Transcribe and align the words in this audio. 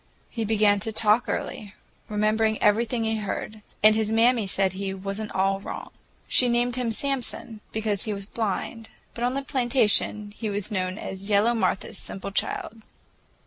He 0.31 0.45
began 0.45 0.79
to 0.79 0.91
talk 0.91 1.29
early, 1.29 1.75
remembered 2.09 2.57
everything 2.59 3.03
he 3.03 3.17
heard, 3.17 3.61
and 3.83 3.93
his 3.93 4.11
mammy 4.11 4.47
said 4.47 4.73
he 4.73 4.95
"was 4.95 5.21
n't 5.21 5.31
all 5.31 5.59
wrong." 5.61 5.91
She 6.27 6.49
named 6.49 6.75
him 6.75 6.91
Samson, 6.91 7.61
because 7.71 8.05
he 8.05 8.11
was 8.11 8.25
blind, 8.25 8.89
but 9.13 9.23
on 9.23 9.35
the 9.35 9.43
plantation 9.43 10.33
he 10.35 10.49
was 10.49 10.71
known 10.71 10.97
as 10.97 11.29
"yellow 11.29 11.53
Martha's 11.53 11.99
simple 11.99 12.31
child." 12.31 12.81